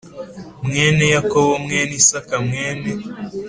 [0.65, 2.89] mwene Yakobo mwene Isaka mwene